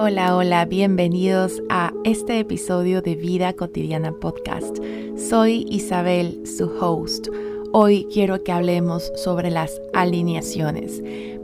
Hola, 0.00 0.36
hola, 0.36 0.64
bienvenidos 0.64 1.60
a 1.70 1.92
este 2.04 2.38
episodio 2.38 3.02
de 3.02 3.16
Vida 3.16 3.52
Cotidiana 3.54 4.12
Podcast. 4.12 4.78
Soy 5.16 5.66
Isabel, 5.70 6.40
su 6.46 6.70
host. 6.80 7.26
Hoy 7.72 8.06
quiero 8.12 8.44
que 8.44 8.52
hablemos 8.52 9.10
sobre 9.16 9.50
las 9.50 9.82
alineaciones, 9.94 11.02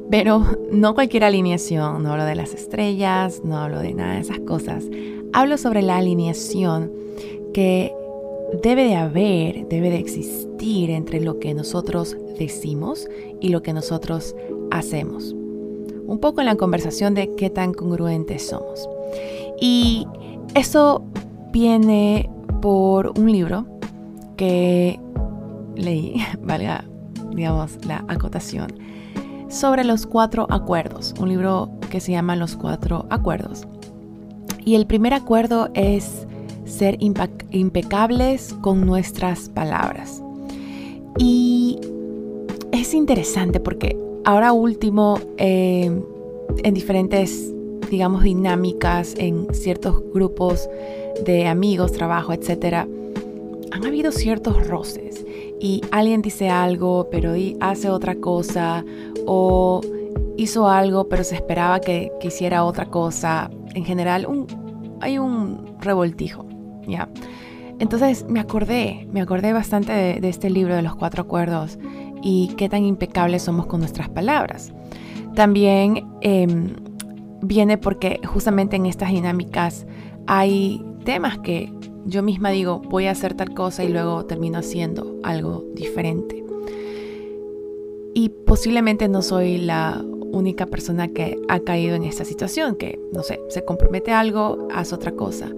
pero 0.08 0.44
no 0.70 0.94
cualquier 0.94 1.24
alineación, 1.24 2.04
no 2.04 2.12
hablo 2.12 2.26
de 2.26 2.36
las 2.36 2.54
estrellas, 2.54 3.42
no 3.42 3.58
hablo 3.58 3.80
de 3.80 3.92
nada 3.92 4.14
de 4.14 4.20
esas 4.20 4.38
cosas. 4.38 4.84
Hablo 5.32 5.58
sobre 5.58 5.82
la 5.82 5.96
alineación 5.96 6.92
que 7.52 7.92
debe 8.62 8.84
de 8.84 8.94
haber, 8.94 9.66
debe 9.66 9.90
de 9.90 9.98
existir 9.98 10.90
entre 10.90 11.20
lo 11.20 11.40
que 11.40 11.54
nosotros 11.54 12.16
decimos 12.38 13.08
y 13.40 13.48
lo 13.48 13.64
que 13.64 13.72
nosotros 13.72 14.36
hacemos 14.70 15.34
un 16.06 16.18
poco 16.18 16.40
en 16.40 16.46
la 16.46 16.56
conversación 16.56 17.14
de 17.14 17.34
qué 17.34 17.50
tan 17.50 17.72
congruentes 17.72 18.48
somos. 18.48 18.88
Y 19.60 20.06
eso 20.54 21.04
viene 21.52 22.30
por 22.60 23.18
un 23.18 23.30
libro 23.30 23.66
que 24.36 25.00
leí, 25.76 26.16
valga, 26.42 26.84
digamos, 27.34 27.78
la 27.86 28.04
acotación, 28.08 28.68
sobre 29.48 29.84
los 29.84 30.06
cuatro 30.06 30.46
acuerdos, 30.50 31.14
un 31.20 31.28
libro 31.28 31.70
que 31.90 32.00
se 32.00 32.12
llama 32.12 32.36
Los 32.36 32.56
cuatro 32.56 33.06
acuerdos. 33.10 33.66
Y 34.64 34.74
el 34.74 34.86
primer 34.86 35.14
acuerdo 35.14 35.68
es 35.74 36.26
ser 36.64 36.96
impecables 37.00 38.54
con 38.62 38.86
nuestras 38.86 39.48
palabras. 39.50 40.22
Y 41.18 41.78
es 42.72 42.94
interesante 42.94 43.60
porque 43.60 43.96
ahora 44.24 44.52
último, 44.52 45.18
eh, 45.38 45.90
en 46.62 46.74
diferentes, 46.74 47.52
digamos, 47.90 48.22
dinámicas, 48.22 49.14
en 49.18 49.46
ciertos 49.52 50.02
grupos 50.12 50.68
de 51.24 51.46
amigos, 51.46 51.92
trabajo, 51.92 52.32
etcétera, 52.32 52.88
han 53.70 53.84
habido 53.84 54.12
ciertos 54.12 54.66
roces 54.66 55.24
y 55.60 55.82
alguien 55.90 56.22
dice 56.22 56.48
algo, 56.48 57.08
pero 57.10 57.32
hace 57.60 57.90
otra 57.90 58.14
cosa, 58.16 58.84
o 59.26 59.80
hizo 60.36 60.68
algo, 60.68 61.08
pero 61.08 61.24
se 61.24 61.34
esperaba 61.34 61.80
que, 61.80 62.10
hiciera 62.22 62.64
otra 62.64 62.86
cosa. 62.86 63.50
En 63.74 63.84
general, 63.84 64.26
hay 65.00 65.18
un 65.18 65.76
revoltijo, 65.80 66.46
¿ya? 66.86 67.08
Entonces 67.78 68.24
me 68.28 68.40
acordé, 68.40 69.08
me 69.12 69.20
acordé 69.20 69.52
bastante 69.52 69.92
de 70.20 70.28
este 70.28 70.48
libro 70.48 70.76
de 70.76 70.82
los 70.82 70.94
cuatro 70.94 71.22
acuerdos 71.22 71.78
y 72.24 72.48
qué 72.56 72.70
tan 72.70 72.84
impecables 72.84 73.42
somos 73.42 73.66
con 73.66 73.80
nuestras 73.80 74.08
palabras. 74.08 74.72
También 75.34 76.08
em, 76.22 76.74
viene 77.42 77.76
porque 77.76 78.18
justamente 78.24 78.76
en 78.76 78.86
estas 78.86 79.10
dinámicas 79.10 79.86
hay 80.26 80.82
temas 81.04 81.38
que 81.38 81.70
yo 82.06 82.22
misma 82.22 82.50
digo, 82.50 82.80
voy 82.80 83.06
a 83.06 83.12
hacer 83.12 83.34
tal 83.34 83.54
cosa 83.54 83.84
y 83.84 83.88
luego 83.88 84.24
termino 84.24 84.58
haciendo 84.58 85.18
algo 85.22 85.64
diferente. 85.74 86.42
Y 88.14 88.30
posiblemente 88.30 89.08
no 89.08 89.22
soy 89.22 89.58
la 89.58 90.02
única 90.32 90.66
persona 90.66 91.08
que 91.08 91.38
ha 91.48 91.60
caído 91.60 91.94
en 91.94 92.04
esta 92.04 92.24
situación, 92.24 92.76
que, 92.76 92.98
no 93.12 93.22
sé, 93.22 93.40
se 93.48 93.64
compromete 93.64 94.12
a 94.12 94.20
algo, 94.20 94.68
hace 94.72 94.94
otra 94.94 95.12
cosa. 95.12 95.50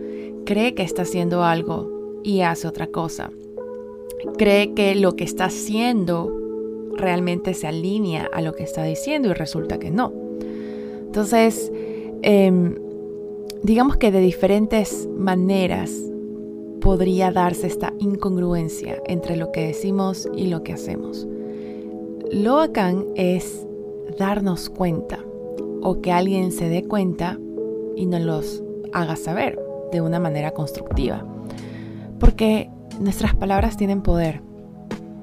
Cree 0.44 0.74
que 0.74 0.82
está 0.82 1.02
haciendo 1.02 1.44
algo 1.44 2.20
y 2.24 2.40
hace 2.40 2.66
otra 2.66 2.86
cosa. 2.88 3.30
Cree 4.36 4.74
que 4.74 4.94
lo 4.94 5.16
que 5.16 5.24
está 5.24 5.46
haciendo 5.46 6.35
realmente 6.96 7.54
se 7.54 7.66
alinea 7.66 8.28
a 8.32 8.40
lo 8.40 8.54
que 8.54 8.64
está 8.64 8.82
diciendo 8.84 9.28
y 9.30 9.32
resulta 9.34 9.78
que 9.78 9.90
no. 9.90 10.12
Entonces, 11.06 11.72
em, 12.22 12.74
digamos 13.62 13.96
que 13.96 14.10
de 14.10 14.20
diferentes 14.20 15.08
maneras 15.16 15.92
podría 16.80 17.30
darse 17.32 17.66
esta 17.66 17.92
incongruencia 17.98 19.02
entre 19.06 19.36
lo 19.36 19.50
que 19.50 19.66
decimos 19.66 20.28
y 20.36 20.46
lo 20.48 20.62
que 20.62 20.72
hacemos. 20.72 21.26
Lo 22.30 22.56
bacán 22.56 23.06
es 23.14 23.66
darnos 24.18 24.68
cuenta 24.68 25.18
o 25.82 26.00
que 26.00 26.12
alguien 26.12 26.52
se 26.52 26.68
dé 26.68 26.84
cuenta 26.84 27.38
y 27.96 28.06
nos 28.06 28.20
los 28.20 28.62
haga 28.92 29.16
saber 29.16 29.58
de 29.92 30.00
una 30.00 30.18
manera 30.18 30.52
constructiva. 30.52 31.24
Porque 32.18 32.70
nuestras 33.00 33.34
palabras 33.34 33.76
tienen 33.76 34.02
poder, 34.02 34.42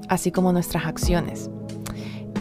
así 0.08 0.30
como 0.30 0.52
nuestras 0.52 0.86
acciones. 0.86 1.50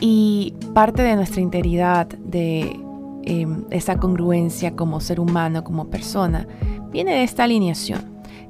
Y 0.05 0.53
parte 0.73 1.01
de 1.01 1.15
nuestra 1.15 1.39
integridad, 1.39 2.07
de 2.07 2.77
em, 3.23 3.63
esa 3.69 3.99
congruencia 3.99 4.75
como 4.75 4.99
ser 4.99 5.21
humano, 5.21 5.63
como 5.63 5.85
persona, 5.85 6.45
viene 6.91 7.13
de 7.13 7.23
esta 7.23 7.45
alineación. 7.45 8.01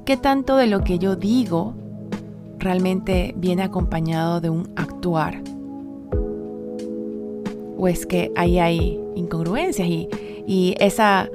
¿Qué 0.04 0.16
tanto 0.16 0.56
de 0.56 0.66
lo 0.66 0.82
que 0.82 0.98
yo 0.98 1.14
digo 1.14 1.74
realmente 2.58 3.34
viene 3.36 3.62
acompañado 3.62 4.40
de 4.40 4.50
un 4.50 4.68
actuar? 4.74 5.40
¿O 7.78 7.86
es 7.86 8.04
que 8.04 8.32
ahí 8.34 8.58
hay 8.58 9.00
incongruencias 9.14 9.86
y, 9.86 10.08
y 10.48 10.74
esa 10.80 11.30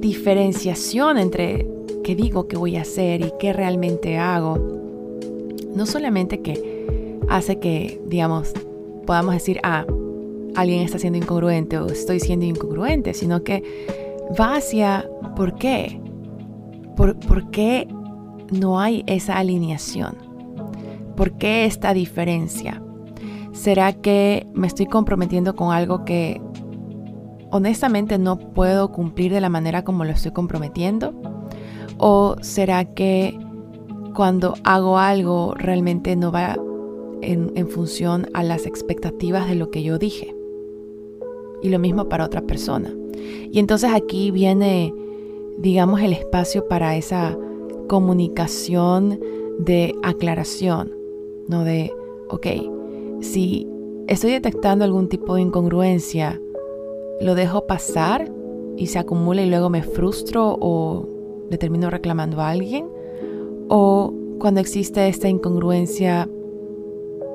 diferenciación 0.00 1.18
entre 1.18 1.68
qué 2.02 2.16
digo 2.16 2.48
que 2.48 2.56
voy 2.56 2.74
a 2.74 2.82
hacer 2.82 3.20
y 3.20 3.32
qué 3.38 3.52
realmente 3.52 4.18
hago? 4.18 4.58
No 5.72 5.86
solamente 5.86 6.40
que 6.40 7.16
hace 7.28 7.60
que, 7.60 8.00
digamos, 8.08 8.54
podamos 9.10 9.34
decir, 9.34 9.58
ah, 9.64 9.84
alguien 10.54 10.82
está 10.82 10.96
siendo 11.00 11.18
incongruente 11.18 11.76
o 11.78 11.86
estoy 11.86 12.20
siendo 12.20 12.46
incongruente, 12.46 13.12
sino 13.12 13.42
que 13.42 13.88
va 14.40 14.54
hacia 14.54 15.10
por 15.34 15.56
qué. 15.56 16.00
¿Por, 16.94 17.18
por 17.18 17.50
qué 17.50 17.88
no 18.52 18.78
hay 18.78 19.02
esa 19.08 19.36
alineación? 19.36 20.14
¿Por 21.16 21.32
qué 21.38 21.64
esta 21.64 21.92
diferencia? 21.92 22.80
¿Será 23.50 23.94
que 23.94 24.46
me 24.54 24.68
estoy 24.68 24.86
comprometiendo 24.86 25.56
con 25.56 25.72
algo 25.72 26.04
que 26.04 26.40
honestamente 27.50 28.16
no 28.16 28.38
puedo 28.38 28.92
cumplir 28.92 29.32
de 29.32 29.40
la 29.40 29.48
manera 29.48 29.82
como 29.82 30.04
lo 30.04 30.12
estoy 30.12 30.30
comprometiendo? 30.30 31.20
¿O 31.98 32.36
será 32.42 32.84
que 32.84 33.36
cuando 34.14 34.54
hago 34.62 34.98
algo 34.98 35.54
realmente 35.56 36.14
no 36.14 36.30
va 36.30 36.56
en, 37.22 37.68
función 37.68 38.28
a 38.34 38.42
las 38.42 38.66
expectativas 38.66 39.48
de 39.48 39.54
lo 39.54 39.70
que 39.70 39.82
yo 39.82 39.98
dije. 39.98 40.34
Y 41.62 41.68
lo 41.68 41.78
mismo 41.78 42.08
para 42.08 42.24
otra 42.24 42.42
persona. 42.42 42.94
Y 43.50 43.58
entonces 43.58 43.90
aquí 43.92 44.30
viene, 44.30 44.94
digamos, 45.58 46.00
el 46.00 46.12
espacio 46.12 46.66
para 46.68 46.96
esa 46.96 47.36
comunicación 47.88 49.20
de 49.58 49.94
aclaración, 50.02 50.92
¿no? 51.48 51.64
De, 51.64 51.92
ok, 52.28 52.46
si 53.20 53.66
estoy 54.06 54.32
detectando 54.32 54.84
algún 54.84 55.08
tipo 55.08 55.34
de 55.34 55.42
incongruencia, 55.42 56.40
lo 57.20 57.34
dejo 57.34 57.66
pasar 57.66 58.32
y 58.76 58.86
se 58.86 58.98
acumula 58.98 59.42
y 59.42 59.50
luego 59.50 59.68
me 59.68 59.82
frustro 59.82 60.56
o 60.58 61.06
le 61.50 61.58
termino 61.58 61.90
reclamando 61.90 62.40
a 62.40 62.50
alguien, 62.50 62.88
o 63.68 64.14
cuando 64.38 64.60
existe 64.60 65.06
esta 65.08 65.28
incongruencia, 65.28 66.28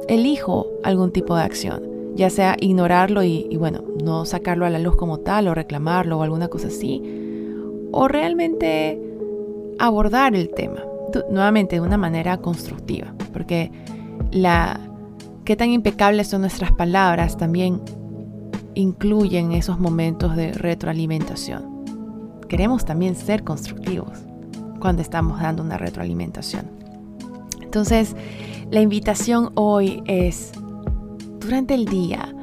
elijo 0.07 0.67
algún 0.83 1.11
tipo 1.11 1.35
de 1.35 1.43
acción, 1.43 1.83
ya 2.15 2.29
sea 2.29 2.55
ignorarlo 2.59 3.23
y, 3.23 3.55
bueno, 3.57 3.83
no 4.03 4.25
sacarlo 4.25 4.65
a 4.65 4.69
la 4.69 4.79
luz 4.79 4.95
como 4.95 5.19
tal 5.19 5.47
o 5.47 5.55
reclamarlo 5.55 6.19
o 6.19 6.23
alguna 6.23 6.47
cosa 6.47 6.67
así, 6.67 7.01
o 7.91 8.07
realmente 8.07 9.01
abordar 9.79 10.35
el 10.35 10.49
tema, 10.49 10.83
nuevamente 11.29 11.75
de 11.75 11.81
una 11.81 11.97
manera 11.97 12.37
constructiva, 12.37 13.13
porque 13.33 13.71
la 14.31 14.79
qué 15.43 15.55
tan 15.55 15.69
impecables 15.69 16.27
son 16.27 16.41
nuestras 16.41 16.71
palabras 16.71 17.37
también 17.37 17.81
incluyen 18.73 19.51
esos 19.51 19.79
momentos 19.79 20.35
de 20.35 20.51
retroalimentación. 20.51 21.85
Queremos 22.49 22.85
también 22.85 23.15
ser 23.15 23.43
constructivos 23.43 24.17
cuando 24.79 25.01
estamos 25.01 25.39
dando 25.41 25.63
una 25.63 25.77
retroalimentación. 25.77 26.84
Entonces, 27.75 28.15
la 28.71 28.79
invitación 28.79 29.51
hoy 29.55 30.01
es, 30.05 30.53
durante 31.41 31.73
el 31.73 31.83
día, 31.83 32.33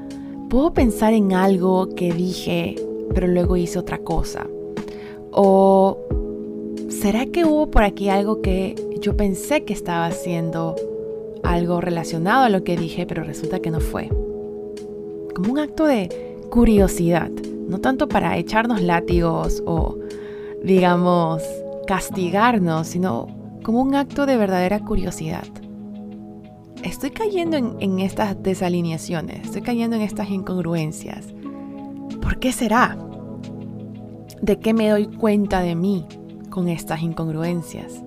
puedo 0.51 0.75
pensar 0.75 1.15
en 1.15 1.33
algo 1.33 1.89
que 1.95 2.13
dije, 2.13 2.77
pero 3.15 3.27
luego 3.29 3.57
hice 3.57 3.79
otra 3.79 3.97
cosa. 3.97 4.47
O 5.31 5.97
¿será 6.91 7.25
que 7.25 7.47
hubo 7.47 7.71
por 7.71 7.83
aquí 7.83 8.11
algo 8.11 8.43
que 8.43 8.75
yo 9.01 9.17
pensé 9.17 9.65
que 9.65 9.73
estaba 9.73 10.05
haciendo 10.05 10.77
algo 11.43 11.81
relacionado 11.81 12.45
a 12.45 12.51
lo 12.51 12.63
que 12.63 12.77
dije, 12.77 13.07
pero 13.07 13.25
resulta 13.25 13.61
que 13.61 13.71
no 13.71 13.81
fue? 13.81 14.11
Como 15.35 15.51
un 15.51 15.61
acto 15.61 15.87
de 15.87 16.11
curiosidad, 16.51 17.31
no 17.31 17.81
tanto 17.81 18.07
para 18.07 18.37
echarnos 18.37 18.83
látigos 18.83 19.63
o, 19.65 19.97
digamos, 20.63 21.43
castigarnos, 21.87 22.89
sino 22.89 23.42
como 23.63 23.81
un 23.81 23.95
acto 23.95 24.27
de 24.27 24.37
verdadera 24.37 24.81
curiosidad 24.81 25.45
estoy 26.83 27.11
cayendo 27.11 27.57
en, 27.57 28.01
estas 28.01 28.41
desalineaciones, 28.43 29.47
estoy 29.47 29.63
cayendo 29.63 29.97
en 29.97 30.03
estas 30.03 30.31
incongruencias. 30.31 31.33
¿Por 32.21 32.39
qué 32.39 32.53
será? 32.53 32.99
¿De 34.41 34.59
qué 34.59 34.75
me 34.75 34.89
doy 34.89 35.07
cuenta 35.07 35.61
de 35.61 35.75
mí 35.75 36.07
con 36.51 36.69
estas 36.69 37.03
incongruencias? 37.03 38.03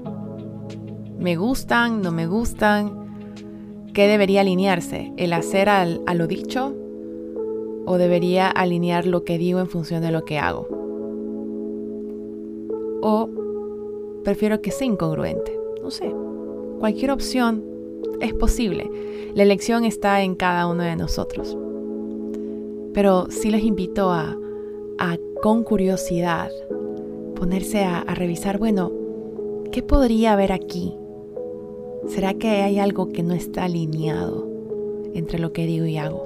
¿Me 1.18 1.36
gustan? 1.38 2.02
¿No 2.02 2.12
me 2.12 2.28
gustan? 2.28 3.06
¿Qué 3.94 4.08
debería 4.08 4.42
alinearse? 4.42 5.14
¿El 5.18 5.34
hacer 5.34 5.70
al, 5.70 6.02
a 6.06 6.14
lo 6.14 6.28
dicho? 6.28 6.76
¿O 7.86 7.98
debería 7.98 8.50
alinear 8.50 9.06
lo 9.06 9.24
que 9.24 9.38
digo 9.38 9.60
en 9.60 9.68
función 9.68 10.02
de 10.02 10.12
lo 10.12 10.26
que 10.26 10.38
hago? 10.38 10.68
¿O 13.02 13.30
prefiero 14.26 14.60
que 14.62 14.72
sea 14.72 14.88
incongruente? 14.88 15.58
No 15.82 15.92
sé. 15.92 16.14
Cualquier 16.80 17.12
opción 17.12 17.64
es 18.20 18.34
posible. 18.34 18.90
La 19.34 19.44
elección 19.44 19.86
está 19.86 20.22
en 20.22 20.36
cada 20.36 20.68
uno 20.68 20.84
de 20.84 20.96
nosotros. 20.98 21.56
Pero 22.94 23.28
sí 23.30 23.52
les 23.52 23.64
invito 23.64 24.12
a, 24.12 24.36
con 25.42 25.64
curiosidad, 25.64 26.50
ponerse 27.36 27.84
a, 27.84 28.00
a 28.00 28.16
revisar, 28.16 28.58
bueno, 28.58 28.92
¿qué 29.72 29.84
podría 29.84 30.34
haber 30.34 30.52
aquí? 30.52 30.96
¿Será 32.08 32.34
que 32.34 32.48
hay 32.48 32.80
algo 32.80 33.10
que 33.10 33.22
no 33.22 33.34
está 33.34 33.66
alineado 33.66 34.48
entre 35.14 35.38
lo 35.38 35.54
que 35.54 35.68
digo 35.68 35.86
y 35.86 35.98
hago? 35.98 36.26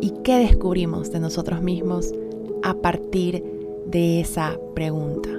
¿Y 0.00 0.10
qué 0.22 0.36
descubrimos 0.36 1.10
de 1.10 1.20
nosotros 1.20 1.62
mismos 1.62 2.14
a 2.62 2.74
partir 2.74 3.42
de 3.86 4.20
esa 4.20 4.60
pregunta? 4.74 5.30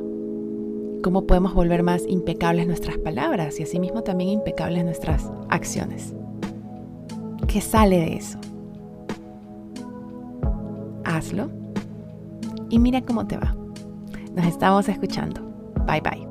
¿Cómo 1.03 1.25
podemos 1.25 1.55
volver 1.55 1.81
más 1.81 2.03
impecables 2.07 2.67
nuestras 2.67 2.97
palabras 2.99 3.59
y 3.59 3.63
asimismo 3.63 4.03
también 4.03 4.29
impecables 4.29 4.85
nuestras 4.85 5.31
acciones? 5.49 6.13
¿Qué 7.47 7.59
sale 7.59 7.97
de 7.97 8.15
eso? 8.17 8.39
Hazlo 11.03 11.49
y 12.69 12.77
mira 12.77 13.01
cómo 13.01 13.25
te 13.25 13.37
va. 13.37 13.55
Nos 14.35 14.45
estamos 14.45 14.87
escuchando. 14.89 15.41
Bye 15.87 16.01
bye. 16.01 16.30